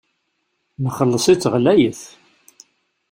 [0.85, 2.01] Nxelleṣ-itt ɣlayet.